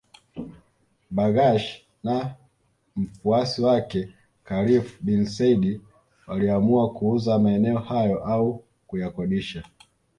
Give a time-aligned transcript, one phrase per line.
[1.15, 1.69] Bargash
[2.03, 2.15] na
[3.01, 5.81] mfuasi wake Khalifa bin Said
[6.27, 9.63] waliamua kuuza maeneo hayo au kuyakodisha